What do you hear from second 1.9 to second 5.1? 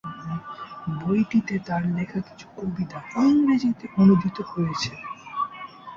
লেখা কিছু কবিতা ইংরেজিতে অনূদিত হয়েছে।